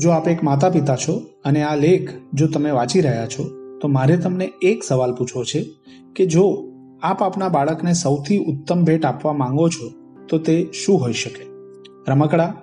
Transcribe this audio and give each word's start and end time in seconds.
જો 0.00 0.10
આપ 0.10 0.28
એક 0.28 0.42
માતા 0.42 0.70
પિતા 0.70 0.96
છો 0.96 1.22
અને 1.44 1.62
આ 1.62 1.76
લેખ 1.76 2.10
જો 2.32 2.46
તમે 2.48 2.70
વાંચી 2.70 3.00
રહ્યા 3.00 3.26
છો, 3.26 3.50
તો 3.80 3.88
મારે 3.88 4.16
તમને 4.16 4.52
એક 4.62 4.84
સવાલ 4.84 5.14
પૂછવો 5.14 5.44
છે 5.44 5.64
કે 6.16 6.26
જો 6.26 6.64
આપ 7.02 7.22
આપના 7.22 7.48
બાળકને 7.48 7.92
સૌથી 7.92 8.38
ઉત્તમ 8.38 8.84
ભેટ 8.84 9.04
આપવા 9.04 9.32
માંગો 9.32 9.68
છો, 9.68 9.92
તો 10.28 10.38
તે 10.38 10.68
શું 10.72 11.00
હોઈ 11.00 11.12
શકે? 11.12 11.46
રમકડા, 12.08 12.54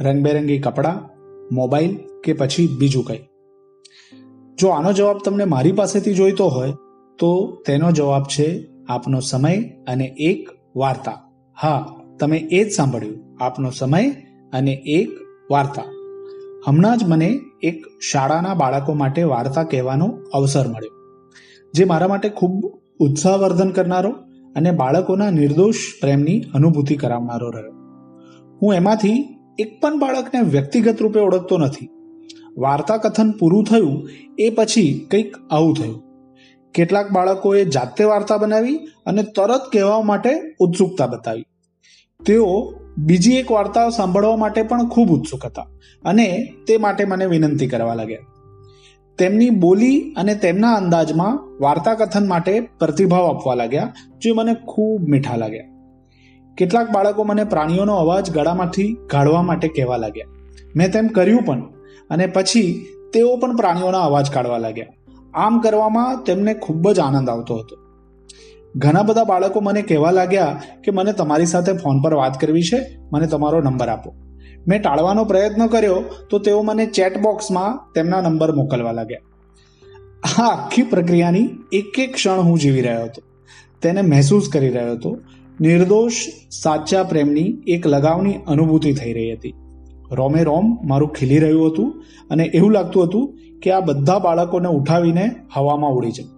રંગબેરંગી 0.00 0.58
કપડાં, 0.58 0.98
મોબાઈલ 1.54 1.98
કે 2.24 2.32
પછી 2.32 2.68
બીજું 2.78 3.04
કંઈ? 3.04 3.18
જો 4.58 4.68
આનો 4.68 4.92
જવાબ 4.92 5.18
તમને 5.24 5.44
મારી 5.44 5.72
પાસેથી 5.72 6.14
જોઈતો 6.14 6.48
હોય, 6.48 6.72
તો 7.18 7.62
તેનો 7.66 7.92
જવાબ 7.92 8.22
છે 8.22 8.68
આપનો 8.88 9.20
સમય 9.20 9.56
અને 9.88 10.04
એક 10.04 10.48
વાર્તા. 10.76 11.30
હા, 11.62 11.86
તમે 12.20 12.36
એ 12.36 12.64
જ 12.64 12.72
સાંભળ્યું, 12.72 13.36
આપનો 13.40 13.70
સમય 13.70 14.10
અને 14.52 14.72
એક 14.72 15.08
વાર્તા. 15.50 15.82
હમણાં 16.66 16.98
જ 16.98 17.04
મને 17.08 17.28
એક 17.62 17.84
શાળાના 18.02 18.54
બાળકો 18.54 18.94
માટે 18.94 19.22
વાર્તા 19.22 19.62
કહેવાનો 19.64 20.06
અવસર 20.34 20.66
મળ્યો, 20.68 20.94
જે 21.74 21.84
મારા 21.84 22.08
માટે 22.08 22.28
ખૂબ 22.28 22.54
ઉત્સાહવર્ધન 23.00 23.70
કરનારો 23.70 24.10
અને 24.56 24.70
બાળકોના 24.70 25.30
નિર્દોષ 25.30 25.74
પ્રેમની 26.00 26.40
અનુભૂતિ 26.54 26.96
કરાવનારો 26.96 27.50
રહ્યો. 27.50 27.74
હું 28.62 28.74
એમાંથી 28.74 29.38
એક 29.58 29.76
પણ 29.82 29.98
બાળકને 29.98 30.40
વ્યક્તિગત 30.40 31.02
રૂપે 31.02 31.20
ઓળખતો 31.20 31.58
નથી. 31.58 31.88
વાર્તા 32.58 32.96
કથન 32.96 33.30
પૂરું 33.30 33.64
થયું 33.64 34.08
એ 34.38 34.50
પછી 34.50 35.06
કંઈક 35.10 35.36
આવું 35.50 35.74
થયું. 35.74 36.02
કેટલાક 36.74 37.12
બાળકોએ 37.12 37.64
જાતે 37.64 38.04
વાર્તા 38.04 38.36
બનાવી 38.36 38.76
અને 39.06 39.22
તરત 39.36 39.70
કહેવા 39.72 40.00
માટે 40.02 40.32
ઉત્સુકતા 40.60 41.06
બતાવી. 41.06 41.46
તેઓ 42.20 42.50
બીજી 42.98 43.32
એક 43.32 43.50
વાર્તા 43.50 43.90
સાંભળવા 43.90 44.36
માટે 44.36 44.62
પણ 44.62 44.88
ખૂબ 44.88 45.10
ઉત્સુક 45.10 45.46
હતા 45.46 45.66
અને 46.04 46.52
તે 46.68 46.76
માટે 46.76 47.04
મને 47.04 47.26
વિનંતી 47.26 47.66
કરવા 47.66 47.94
લાગ્યા. 47.94 48.18
તેમની 49.18 49.50
બોલી 49.50 50.14
અને 50.16 50.34
તેમના 50.34 50.74
અંદાજમાં 50.74 51.38
વાર્તા 51.60 51.94
કથન 51.94 52.28
માટે 52.28 52.60
પ્રતિભાવ 52.60 53.26
આપવા 53.26 53.54
લાગ્યા, 53.54 53.92
જે 54.22 54.32
મને 54.32 54.54
ખૂબ 54.54 55.08
મીઠા 55.08 55.36
લાગ્યા. 55.36 55.64
કેટલાક 56.58 56.90
બાળકો 56.90 57.24
મને 57.24 57.44
પ્રાણીઓનો 57.44 57.94
અવાજ 57.94 58.30
ગળામાંથી 58.30 58.96
કાઢવા 59.06 59.42
માટે 59.42 59.68
કહેવા 59.68 59.96
લાગ્યા. 59.96 60.26
મેં 60.76 60.92
તેમ 60.92 61.06
કર્યું 61.06 61.42
પણ, 61.42 61.62
અને 62.10 62.26
પછી 62.26 62.86
તેઓ 63.12 63.36
પણ 63.36 63.56
પ્રાણીઓના 63.56 64.00
અવાજ 64.00 64.30
કાઢવા 64.30 64.58
લાગ્યા. 64.58 64.86
આમ 65.34 65.60
કરવામાં 65.60 66.24
તેમને 66.24 66.54
ખૂબ 66.54 66.92
જ 66.92 67.00
આનંદ 67.00 67.30
આવતો 67.30 67.56
હતો. 67.56 67.85
ઘણા 68.76 69.02
બધા 69.02 69.24
બાળકો 69.24 69.60
મને 69.60 69.82
કહેવા 69.82 70.10
લાગ્યા 70.10 70.60
કે 70.84 70.90
મને 70.90 71.12
તમારી 71.12 71.46
સાથે 71.46 71.72
ફોન 71.72 72.02
પર 72.02 72.14
વાત 72.14 72.40
કરવી 72.40 72.62
છે, 72.62 72.98
મને 73.12 73.26
તમારો 73.26 73.60
નંબર 73.60 73.88
આપો. 73.88 74.14
મેં 74.68 74.82
ટાળવાનો 74.82 75.24
પ્રયત્ન 75.24 75.66
કર્યો 75.66 76.04
તો 76.30 76.38
તેઓ 76.38 76.62
મને 76.62 76.86
ચેટ 76.86 77.18
બોક્સમાં 77.18 77.92
તેમના 77.92 78.20
નંબર 78.20 78.54
મોકલવા 78.54 78.92
લાગ્યા. 78.92 79.18
આ 80.38 80.42
આખી 80.42 80.82
પ્રક્રિયાની 80.82 81.48
એક 81.72 81.98
એક 81.98 82.14
ક્ષણ 82.14 82.40
હું 82.40 82.58
જીવી 82.58 82.80
રહ્યો 82.80 83.04
હતો. 83.04 83.22
તેને 83.82 84.02
મહેસૂસ 84.02 84.48
કરી 84.52 84.68
રહ્યો 84.68 84.92
હતો. 84.92 85.18
નિર્દોષ, 85.60 86.12
સાચા 86.62 87.02
પ્રેમની 87.02 87.62
એક 87.66 87.86
લગાવની 87.86 88.34
અનુભૂતિ 88.46 88.92
થઈ 88.92 89.12
રહી 89.12 89.32
હતી. 89.32 89.54
રોમે 90.12 90.42
રોમ 90.42 90.78
મારું 90.84 91.08
ખીલી 91.08 91.38
રહ્યું 91.38 91.70
હતું 91.70 92.04
અને 92.30 92.44
એવું 92.44 92.72
લાગતું 92.72 93.04
હતું 93.04 93.38
કે 93.62 93.72
આ 93.72 93.80
બધા 93.80 94.18
બાળકોને 94.18 94.68
ઉઠાવીને 94.68 95.30
હવામાં 95.54 95.90
ઉડી 95.90 96.10
જાય 96.10 96.35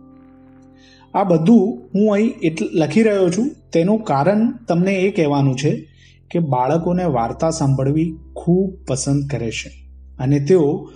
આ 1.15 1.25
બધું 1.25 1.91
હું 1.95 2.13
અહીં 2.13 2.35
એટલે, 2.43 2.69
લખી 2.73 3.03
રહ્યો 3.03 3.31
છું. 3.31 3.51
તેનું 3.73 4.03
કારણ 4.03 4.53
તમને 4.69 4.95
એ 4.95 5.11
કહેવાનું 5.11 5.57
છે 5.57 5.89
કે 6.31 6.39
બાળકોને 6.39 7.05
વાર્તા 7.05 7.51
સાંભળવી 7.51 8.17
ખૂબ 8.37 8.75
પસંદ 8.89 9.31
કરે 9.31 9.51
છે 9.51 9.71
અને 10.19 10.41
તેઓ 10.41 10.89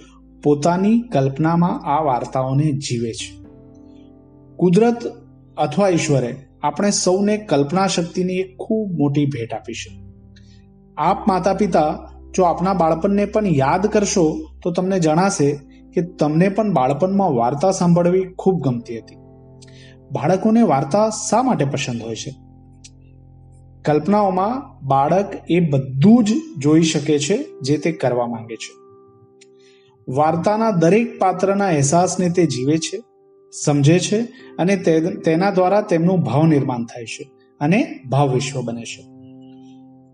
પોતાની 0.42 1.00
કલ્પનામાં 1.00 1.80
આ 1.84 2.02
વાર્તાઓને 2.02 2.72
જીવે 2.72 3.12
છે. 3.12 3.44
કુદરત 4.56 5.12
અથવા 5.56 5.88
ઈશ્વરે 5.88 6.36
આપણે 6.62 6.90
સૌને 6.90 7.36
કલ્પના 7.36 7.86
શક્તિની 7.86 8.32
એક 8.32 8.56
ખૂબ 8.56 8.92
મોટી 8.92 9.26
ભેટ 9.26 9.54
આપી 9.54 9.72
છે. 9.72 10.02
આપ 10.96 11.28
માતા 11.28 11.54
પિતા 11.54 11.98
જો 12.34 12.42
આપના 12.42 12.74
બાળપણને 12.74 13.24
પણ 13.24 13.46
યાદ 13.46 13.86
કરશો 13.86 14.40
તો 14.62 14.70
તમને 14.70 14.98
જણાશે 14.98 15.52
કે 15.94 16.02
તમને 16.02 16.48
પણ 16.48 16.72
બાળપણમાં 16.72 17.34
વાર્તા 17.34 17.70
સાંભળવી 17.70 18.24
ખૂબ 18.38 18.60
ગમતી 18.60 18.98
હતી. 18.98 19.21
બાળકોને 20.12 20.62
વાર્તા 20.62 21.10
શા 21.10 21.42
માટે 21.42 21.64
પસંદ 21.64 22.02
હોય 22.02 22.14
છે? 22.14 22.34
કલ્પનાઓમાં 23.84 24.86
બાળક 24.86 25.32
એ 25.50 25.60
બધું 25.60 26.24
જ 26.24 26.32
જોઈ 26.58 26.82
શકે 26.82 27.18
છે 27.18 27.36
જે 27.62 27.78
તે 27.78 27.92
કરવા 27.92 28.26
માંગે 28.26 28.56
છે. 28.56 28.72
વાર્તાના 30.08 30.70
દરેક 30.70 31.18
પાત્રના 31.18 31.66
અહેસાસને 31.66 32.30
તે 32.30 32.46
જીવે 32.46 32.78
છે, 32.78 33.02
સમજે 33.64 33.98
છે 33.98 34.20
અને 34.58 34.76
તેના 35.24 35.50
દ્વારા 35.50 35.80
તેમનું 35.80 36.20
ભાવ 36.20 36.46
નિર્માણ 36.46 36.84
થાય 36.84 37.04
છે 37.04 37.24
અને 37.60 38.00
ભાવ 38.10 38.32
વિશ્વ 38.32 38.62
બને 38.62 38.84
છે. 38.84 39.02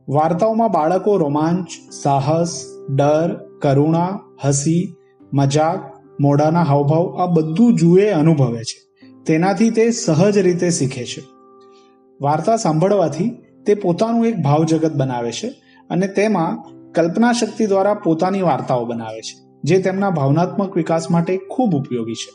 વાર્તાઓમાં 0.09 0.71
બાળકો 0.71 1.17
રોમાંચ, 1.17 1.93
સાહસ, 1.93 2.65
ડર, 2.97 3.59
કરુણા, 3.63 4.19
હસી, 4.45 4.95
મજાક, 5.35 6.05
મોઢાના 6.21 6.63
હાવભાવ 6.63 7.17
આ 7.17 7.27
બધું 7.27 7.75
જુએ 7.75 8.11
અનુભવે 8.11 8.65
છે. 8.65 8.88
તેનાથી 9.29 9.71
તે 9.71 9.91
સહજ 9.91 10.39
રીતે 10.39 10.71
શીખે 10.71 11.05
છે. 11.05 11.23
વાર્તા 12.21 12.57
સાંભળવાથી 12.57 13.31
તે 13.67 13.75
પોતાનું 13.75 14.27
એક 14.27 14.37
ભાવ 14.37 14.65
જગત 14.65 14.93
બનાવે 14.93 15.33
છે 15.33 15.49
અને 15.91 16.07
તેમાં 16.09 16.63
કલ્પના 16.93 17.33
શક્તિ 17.33 17.67
દ્વારા 17.67 17.95
પોતાની 17.95 18.43
વાર્તાઓ 18.43 18.85
બનાવે 18.85 19.21
છે, 19.21 19.35
જે 19.65 19.79
તેમના 19.79 20.11
ભાવનાત્મક 20.11 20.77
વિકાસ 20.77 21.11
માટે 21.11 21.37
ખૂબ 21.37 21.75
ઉપયોગી 21.75 22.15
છે. 22.15 22.33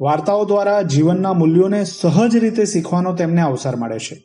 વાર્તાઓ 0.00 0.44
દ્વારા 0.44 0.82
જીવનના 0.82 1.32
મૂલ્યોને 1.32 1.84
સહજ 1.84 2.36
રીતે 2.36 2.64
શીખવાનો 2.64 3.12
તેમને 3.12 3.42
અવસર 3.42 3.76
મળે 3.76 3.98
છે. 3.98 4.16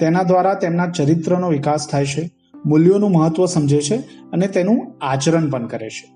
તેના 0.00 0.22
દ્વારા 0.22 0.54
તેમના 0.54 0.86
ચરિત્રનો 0.86 1.48
વિકાસ 1.48 1.88
થાય 1.88 2.06
છે, 2.06 2.30
મૂલ્યોનું 2.66 3.10
મહત્વ 3.10 3.46
સમજે 3.46 3.80
છે 3.80 3.96
અને 4.32 4.46
તેનું 4.46 4.92
આચરણ 5.00 5.50
પણ 5.50 5.66
કરે 5.66 5.90
છે. 5.90 6.12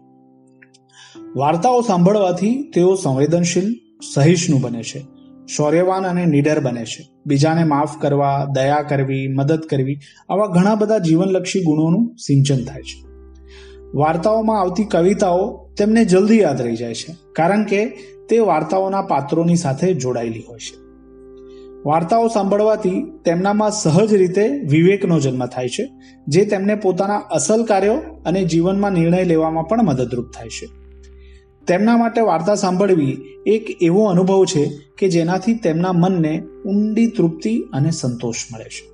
વાર્તાઓ 1.37 1.81
સાંભળવાથી 1.81 2.71
તેઓ 2.75 2.95
સંવેદનશીલ 2.95 3.84
સહિષ્ણુ 4.13 4.59
બને 4.59 4.83
છે. 4.83 5.05
શૌર્યવાન 5.47 6.07
અને 6.07 6.27
નિડર 6.27 6.61
બને 6.61 6.85
છે. 6.85 7.09
બીજાને 7.27 7.65
માફ 7.65 8.01
કરવા, 8.01 8.47
દયા 8.55 8.83
કરવી, 8.83 9.29
મદદ 9.29 9.59
કરવી, 9.59 9.99
આવા 10.29 10.47
ઘણા 10.47 10.75
બધા 10.75 10.99
જીવનલક્ષી 10.99 11.63
ગુણોનું 11.63 12.17
સિંચન 12.17 12.65
થાય 12.65 12.83
છે. 12.83 13.07
વાર્તાઓમાં 13.95 14.61
આવતી 14.61 14.85
કવિતાઓ 14.85 15.69
તેમને 15.79 16.05
જલ્દી 16.05 16.39
યાદ 16.39 16.63
રહી 16.63 16.77
જાય 16.77 16.95
છે, 16.95 17.17
કારણ 17.33 17.65
કે 17.65 17.87
તે 18.29 18.39
વાર્તાઓના 18.39 19.03
પાત્રોની 19.03 19.57
સાથે 19.57 19.95
જોડાયેલી 19.95 20.45
હોય 20.49 20.59
છે. 20.59 20.85
વાર્તાઓ 21.87 22.29
સાંભળવાથી 22.29 23.03
તેમનામાં 23.25 23.71
સહજ 23.71 24.15
રીતે 24.15 24.49
વિવેકનો 24.49 25.21
જન્મ 25.21 25.47
થાય 25.47 25.69
છે, 25.69 25.91
જે 26.29 26.45
તેમને 26.45 26.75
પોતાના 26.75 27.19
અસલ 27.19 27.65
કાર્યો 27.65 27.95
અને 28.27 28.45
જીવનમાં 28.45 28.93
નિર્ણય 28.93 29.25
લેવામાં 29.25 29.65
પણ 29.65 29.83
મદદરૂપ 29.83 30.27
થાય 30.39 30.49
છે. 30.49 30.84
તેમના 31.67 31.97
માટે 31.97 32.21
વાર્તા 32.21 32.55
સાંભળવી 32.55 33.17
એક 33.47 33.79
એવો 33.81 34.05
અનુભવ 34.05 34.45
છે 34.45 34.71
કે 34.99 35.09
જેનાથી 35.09 35.55
તેમના 35.55 35.93
મનને 35.93 36.43
ઊંડી 36.67 37.07
તૃપ્તિ 37.07 37.65
અને 37.73 37.91
સંતોષ 37.91 38.37
મળે 38.55 38.65
છે. 38.65 38.91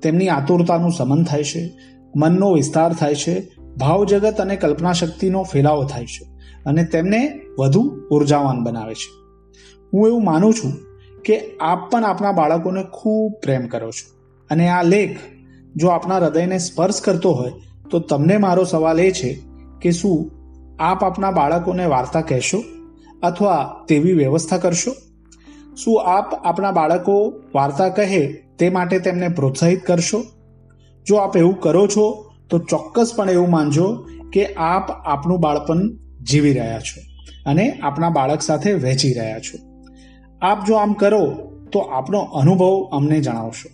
તેમની 0.00 0.28
આતુરતાનું 0.28 0.90
સમન 0.90 1.24
થાય 1.24 1.44
છે, 1.44 1.70
મનનો 2.16 2.52
વિસ્તાર 2.52 2.92
થાય 2.92 3.14
છે, 3.14 3.52
ભાવ 3.76 4.04
જગત 4.04 4.40
અને 4.40 4.56
કલ્પના 4.56 4.92
શક્તિનો 4.92 5.42
ફેલાવો 5.42 5.84
થાય 5.84 6.06
છે 6.06 6.24
અને 6.66 6.84
તેમને 6.84 7.40
વધુ 7.58 8.08
ઉર્જાવાન 8.10 8.64
બનાવે 8.64 8.94
છે. 8.94 9.26
હું 9.94 10.06
એવું 10.06 10.24
માનું 10.24 10.54
છું 10.54 10.72
કે 11.24 11.56
આપ 11.60 11.90
પણ 11.90 12.04
આપણા 12.04 12.32
બાળકોને 12.32 12.84
ખૂબ 12.92 13.32
પ્રેમ 13.42 13.66
કરો 13.66 13.90
છો 13.90 14.16
અને 14.50 14.68
આ 14.68 14.82
લેખ 14.82 15.18
જો 15.76 15.88
આપણા 15.88 16.16
હૃદયને 16.16 16.58
સ્પર્શ 16.58 17.00
કરતો 17.00 17.32
હોય 17.32 17.52
તો 17.90 17.98
તમને 17.98 18.36
મારો 18.36 18.64
સવાલ 18.64 19.00
એ 19.00 19.10
છે 19.10 19.42
કે 19.82 19.90
શું 19.90 20.35
આપ 20.80 21.04
આપના 21.04 21.30
બાળકોને 21.30 21.86
વાર્તા 21.86 22.20
કહેશો 22.20 22.62
અથવા 23.22 23.84
તેવી 23.88 24.12
વ્યવસ્થા 24.12 24.58
કરશો? 24.58 24.90
શું 25.76 26.16
આપ 26.16 26.34
આપણા 26.34 26.70
બાળકો 26.70 27.34
વાર્તા 27.54 27.88
કહે 27.88 28.26
તે 28.58 28.70
માટે 28.70 28.98
તેમને 28.98 29.28
પ્રોત્સાહિત 29.28 29.86
કરશો? 29.86 30.24
જો 31.06 31.16
આપ 31.16 31.36
એવું 31.36 31.60
કરો 31.60 31.86
છો, 31.86 32.32
તો 32.50 32.58
ચોક્કસપણે 32.58 33.32
એવું 33.32 33.50
માનજો 33.50 34.06
કે 34.32 34.46
આપ 34.46 34.90
આપનું 34.90 35.40
બાળપણ 35.40 35.90
જીવી 36.22 36.52
રહ્યા 36.52 36.80
છો 36.80 37.00
અને 37.50 37.70
આપણા 37.70 38.10
બાળક 38.10 38.42
સાથે 38.42 38.72
વહેંચી 38.72 39.12
રહ્યા 39.12 39.38
છો. 39.38 39.58
આપ 40.42 40.66
જો 40.66 40.74
આમ 40.74 40.92
કરો, 40.92 41.36
તો 41.72 41.78
આપનો 41.78 42.18
અનુભવ 42.18 42.88
અમને 42.92 43.20
જણાવશો. 43.20 43.68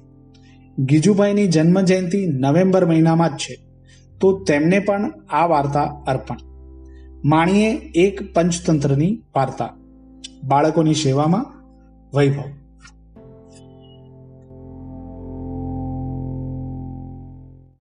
ગીજુભાઈની 0.78 1.46
જન્મ 1.46 1.80
જયંતિ 1.80 2.26
નવેમ્બર 2.26 2.86
મહિનામાં 2.86 3.28
જ 3.28 3.32
છે, 3.32 3.56
તો 4.20 4.38
તેમને 4.38 4.78
પણ 4.78 5.10
આ 5.30 5.46
વાર્તા 5.46 5.82
અર્પણ. 6.06 6.51
માણીએ 7.24 7.72
એક 7.94 8.34
પંચતંત્રની 8.34 9.22
વાર્તા. 9.36 9.74
બાળકોની 10.44 10.94
સેવામાં 10.94 11.46
વૈભવ. 12.16 12.61